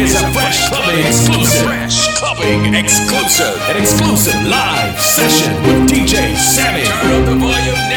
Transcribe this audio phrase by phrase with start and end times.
[0.00, 1.66] is a Fresh Clubbing exclusive.
[1.66, 3.56] Fresh Clubbing exclusive.
[3.68, 6.84] An exclusive live session with DJ Sammy.
[6.84, 7.87] Turn up the volume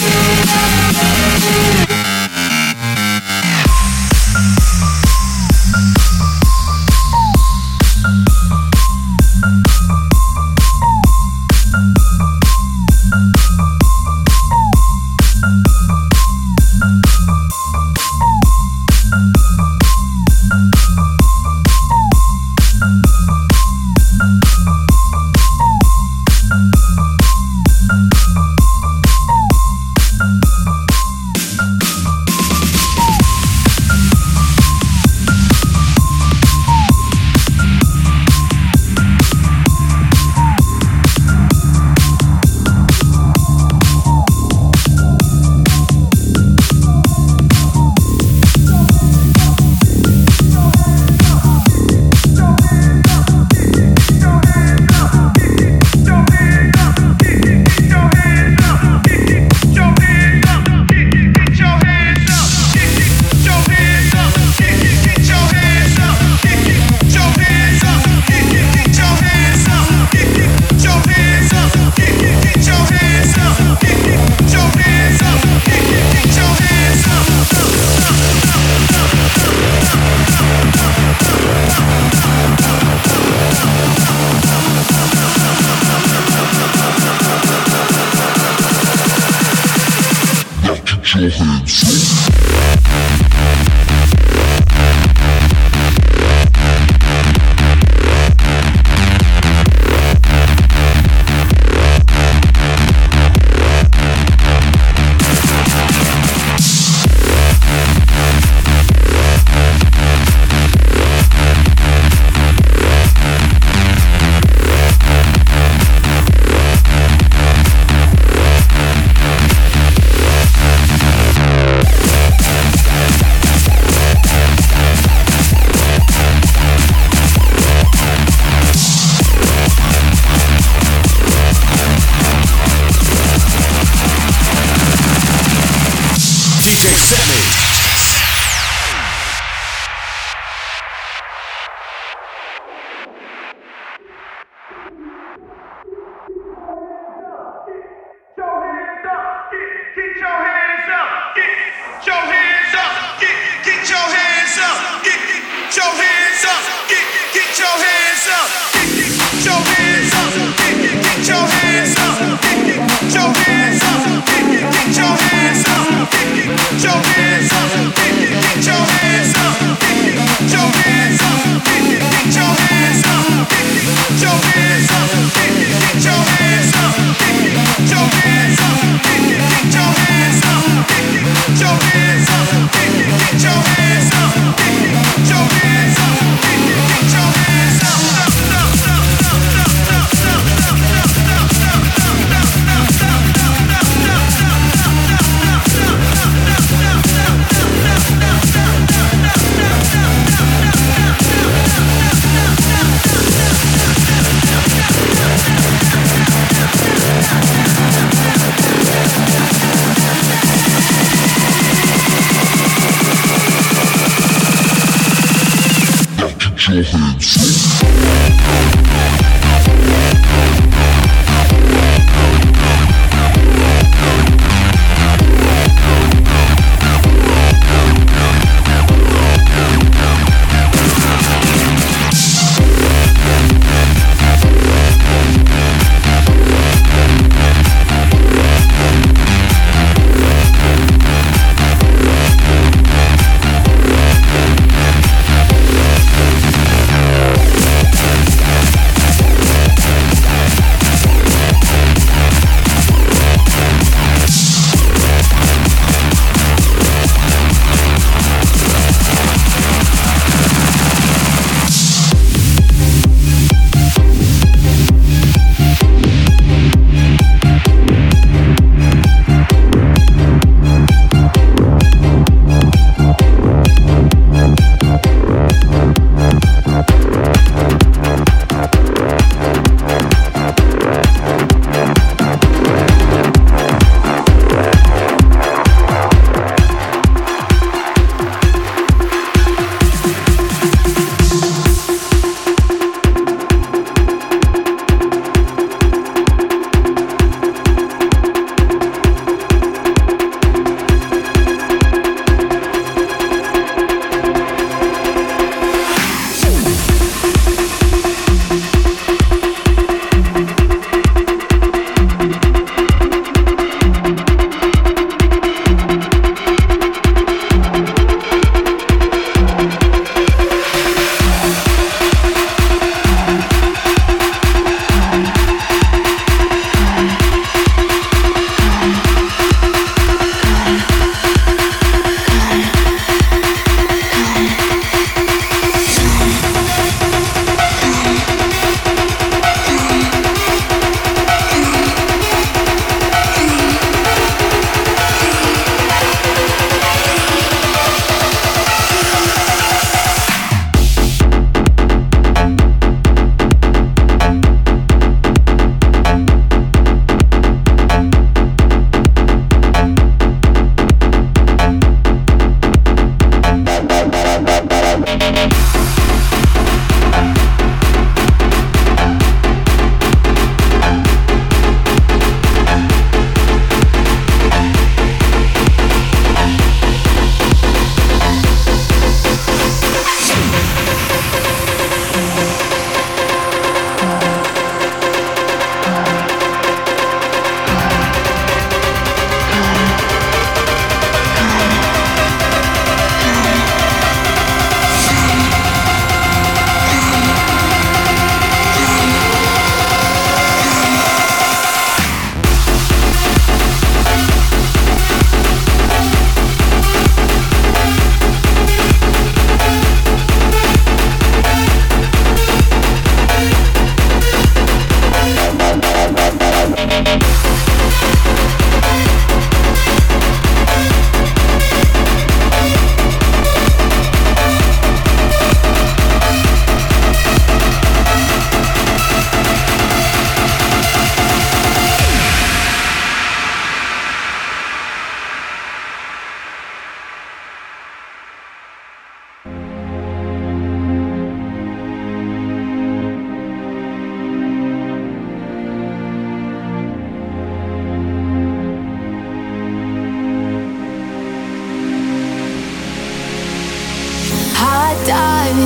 [0.00, 0.59] Yeah.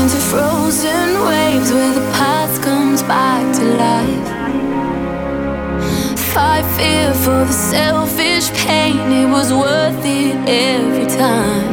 [0.04, 4.28] into frozen waves where the past comes back to life.
[6.34, 11.72] Fight fear for the selfish pain, it was worth it every time.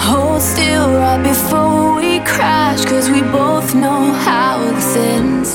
[0.00, 5.50] Hold still right before we crash, cause we both know how this ends.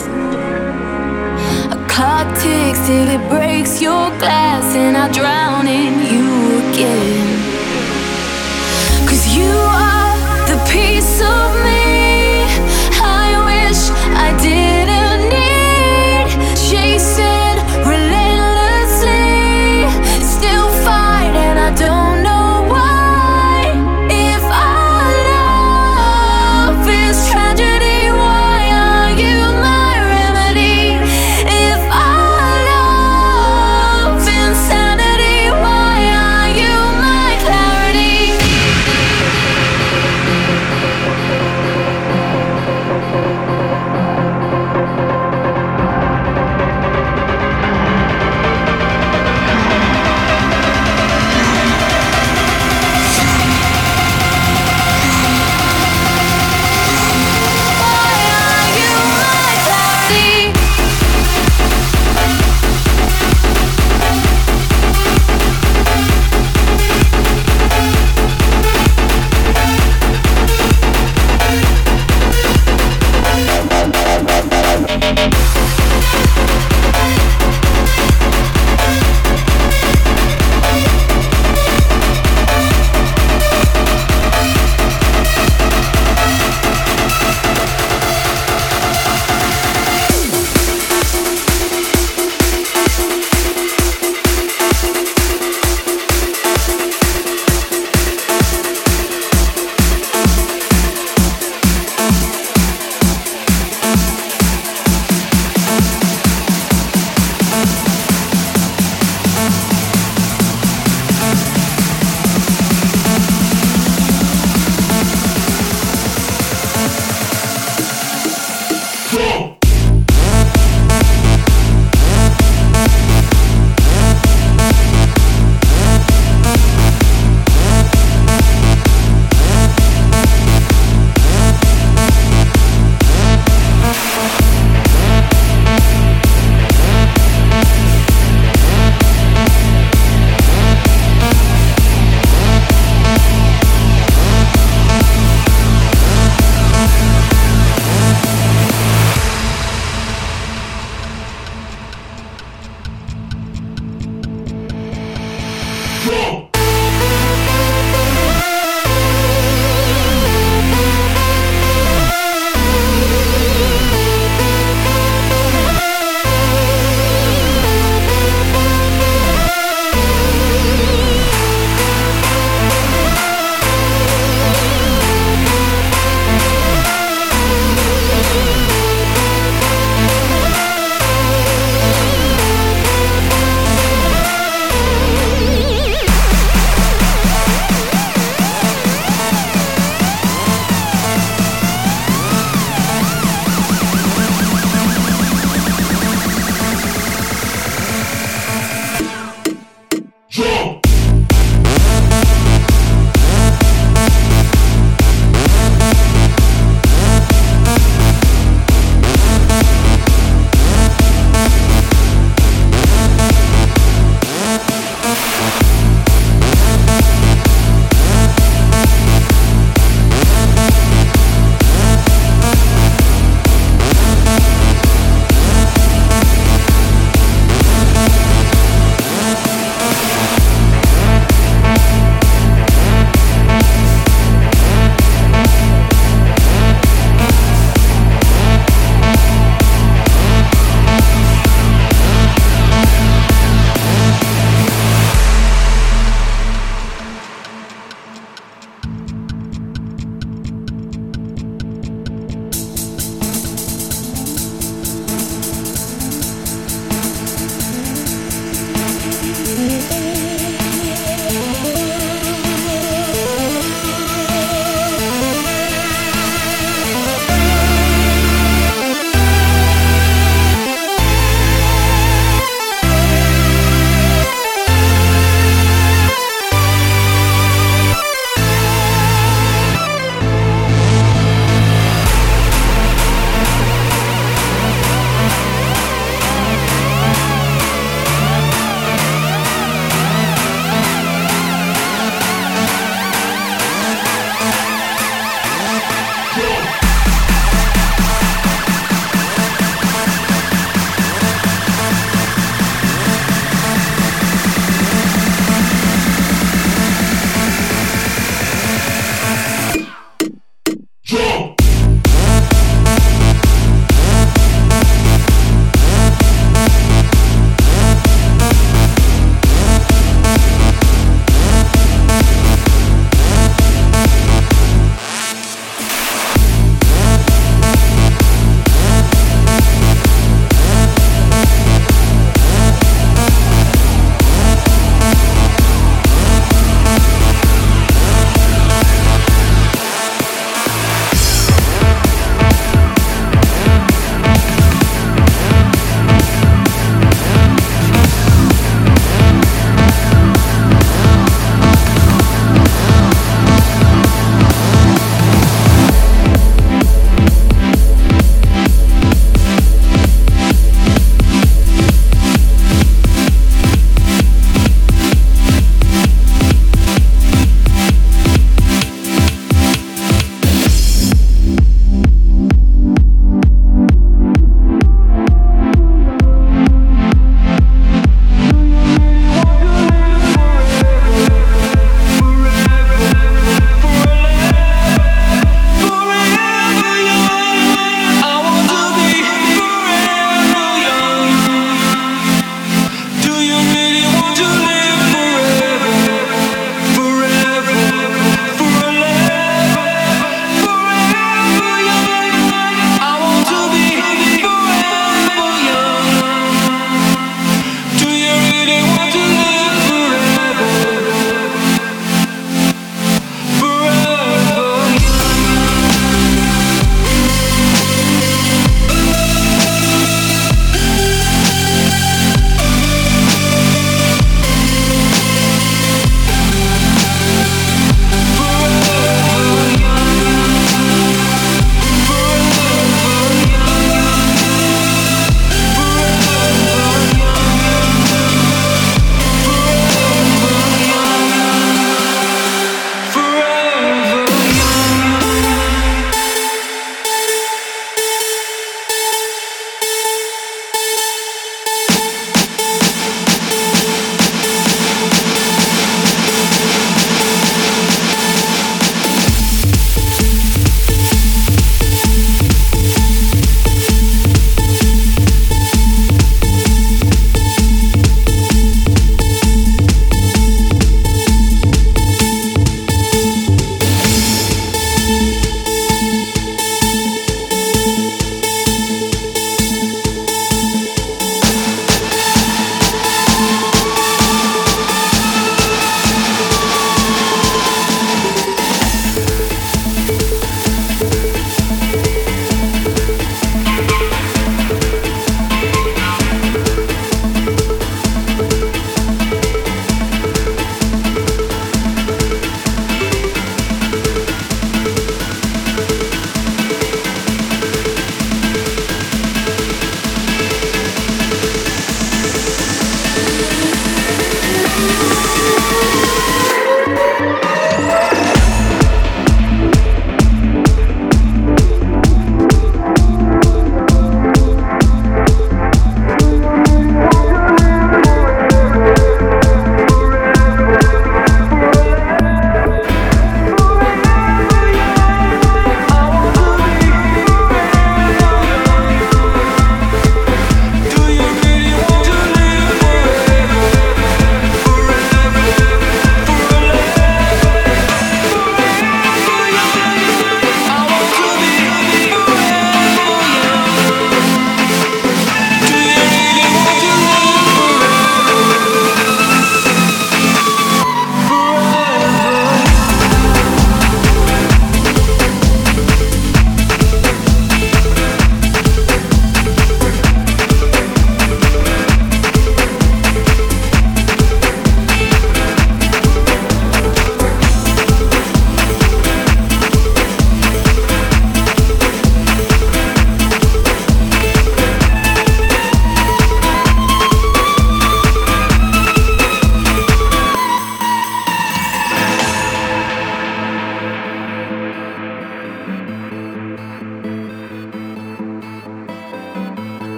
[1.75, 6.27] A clock ticks till it breaks your glass, and I drown in you
[6.71, 7.27] again.
[9.05, 9.66] Cause you
[11.21, 11.66] of me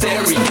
[0.00, 0.49] Stereo.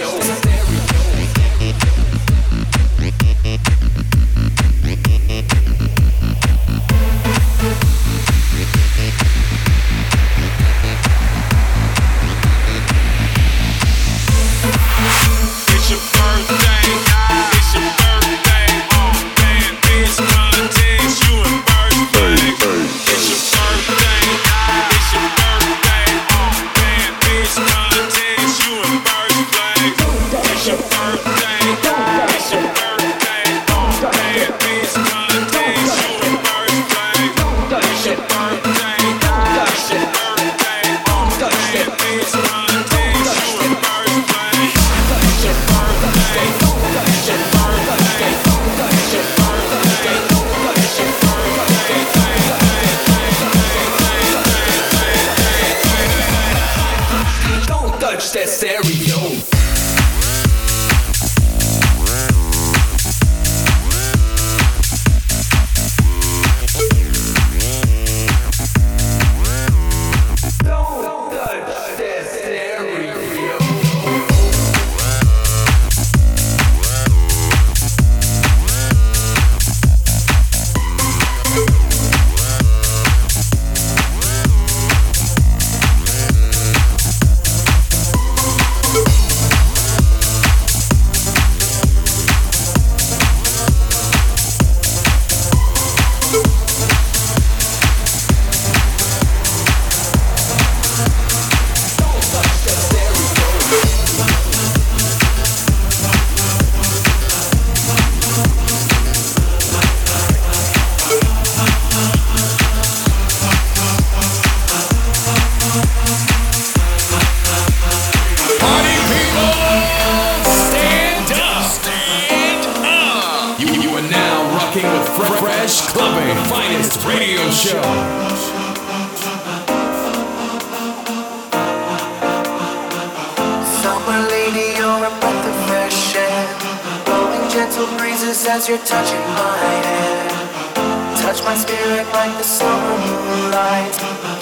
[138.60, 141.16] As you're touching my hand.
[141.16, 143.94] Touch my spirit like the summer moonlight.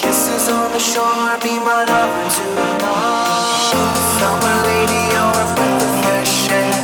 [0.02, 3.70] Kisses on the shore, be my lover tonight.
[4.18, 6.82] Summer lady, you're a breath of fresh air.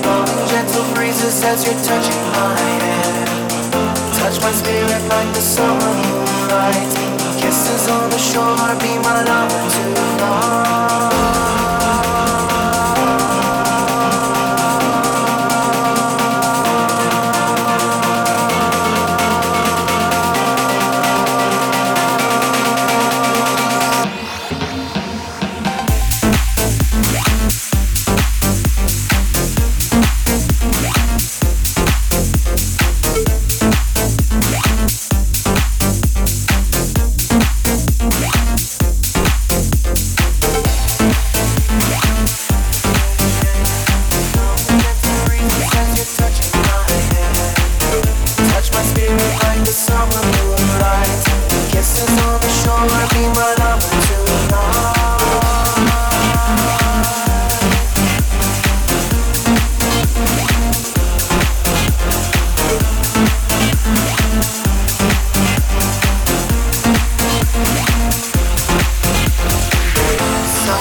[0.00, 3.28] Blowing gentle breezes as you're touching my hand.
[4.16, 6.90] Touch my spirit like the summer moonlight.
[7.40, 11.09] Kisses on the shore, be my lover tonight.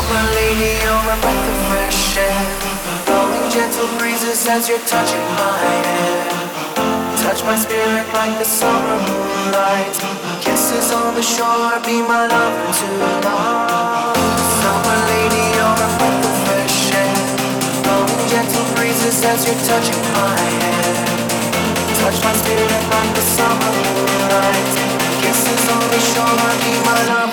[0.09, 2.45] my lady, you're a breath of fresh air.
[3.49, 6.25] Gentle breezes as you're touching my hair.
[7.21, 9.95] Touch my spirit like the summer moonlight.
[10.41, 14.15] Kisses on the shore, be my love tonight.
[14.61, 17.25] Summer lady, you're a breath of fresh air.
[18.29, 20.93] Gentle breezes as you're touching my hair.
[22.01, 24.69] Touch my spirit like the summer moonlight.
[25.21, 27.28] Kisses on the shore, be my love.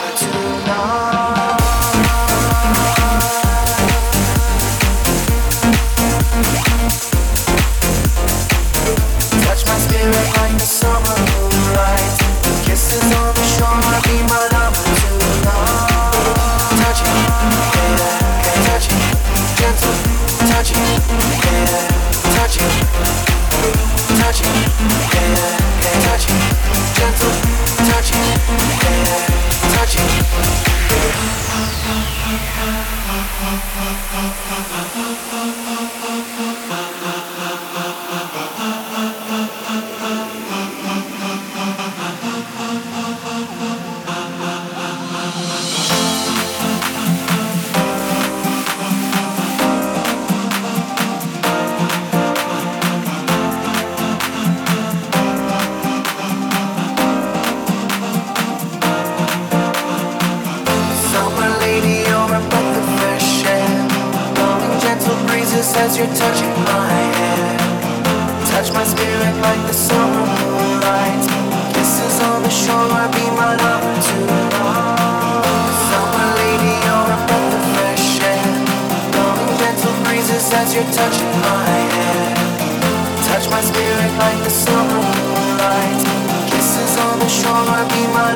[87.88, 88.35] Keep my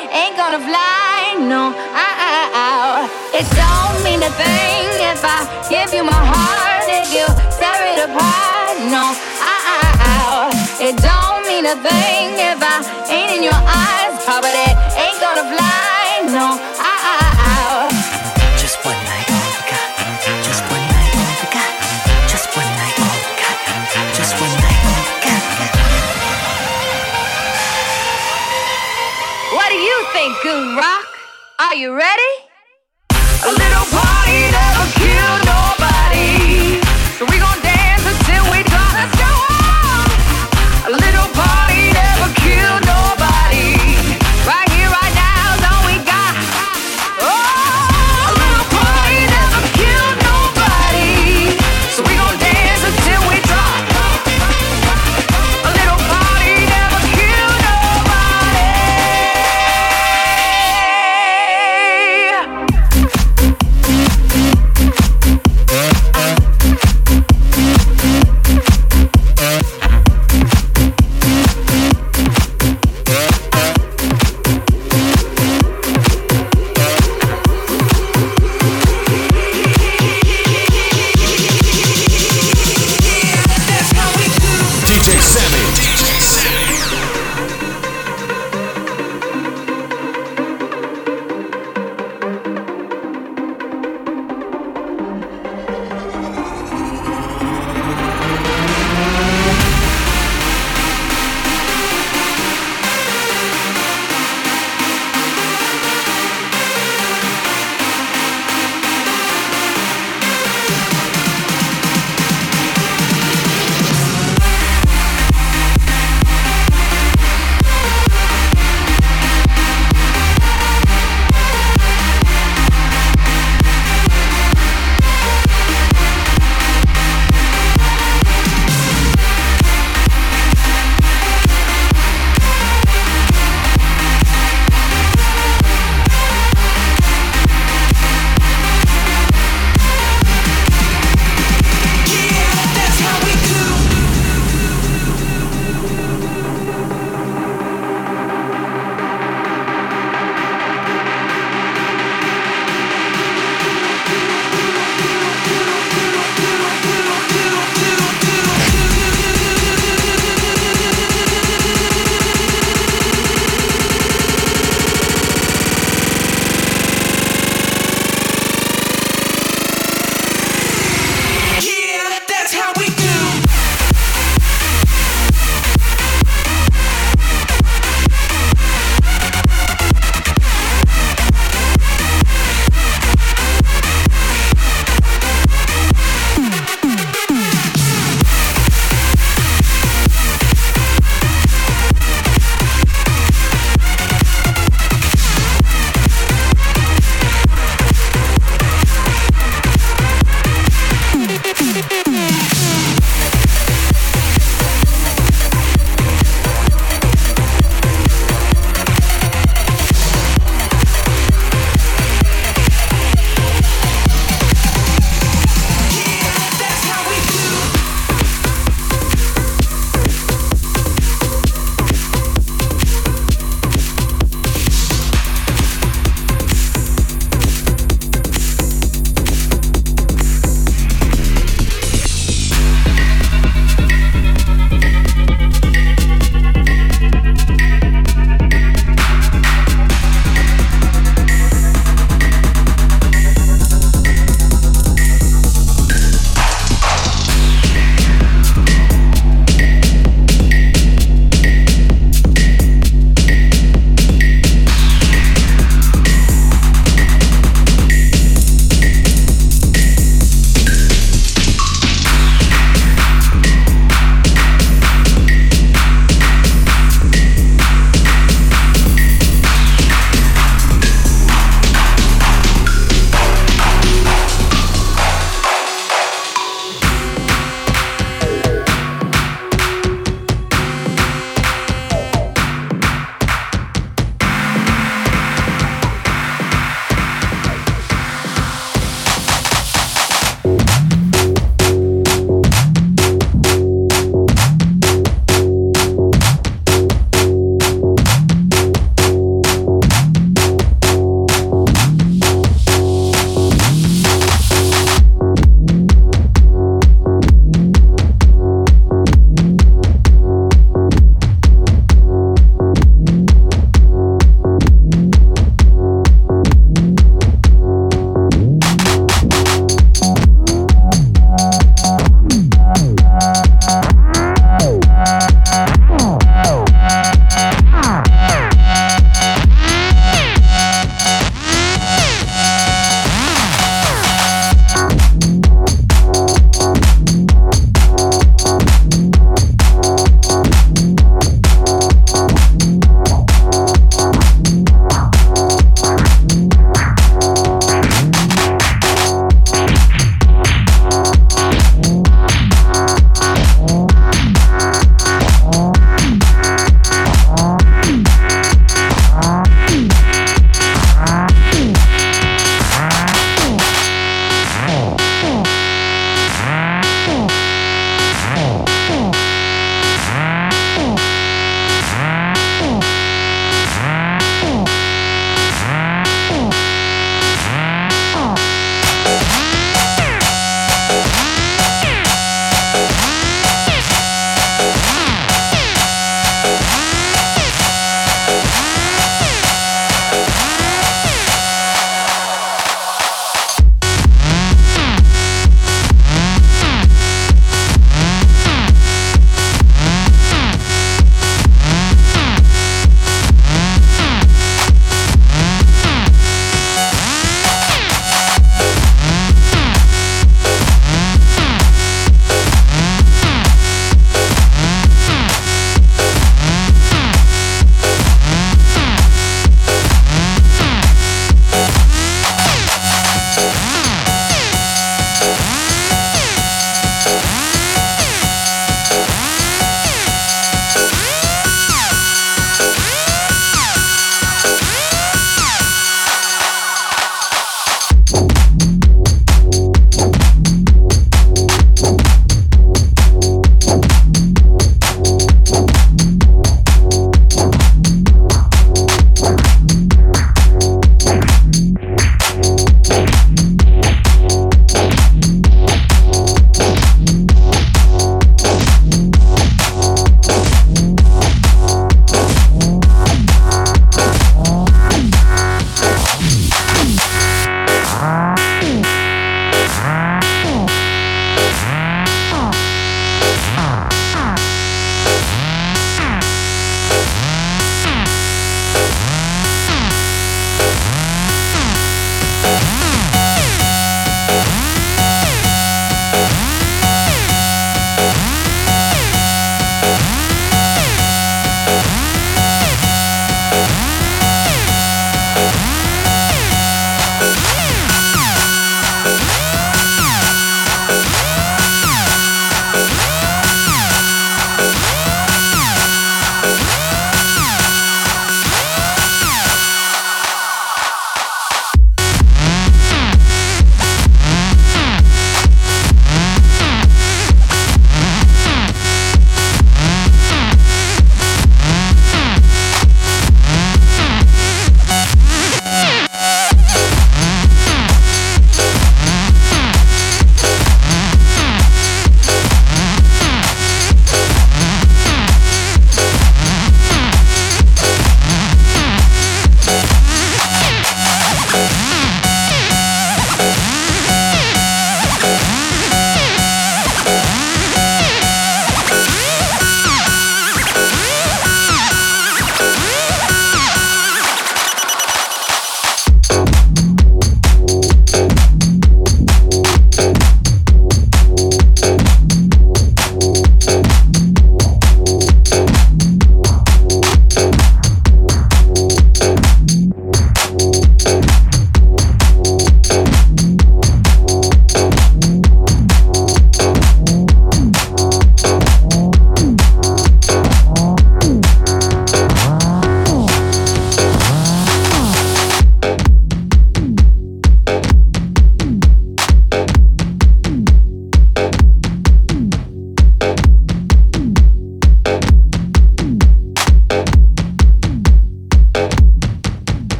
[0.00, 1.72] ain't gonna fly, no.
[3.34, 5.38] It don't mean a thing if I
[5.68, 7.26] give you my heart, if you
[7.58, 8.41] tear it apart.
[31.62, 32.41] Are you ready?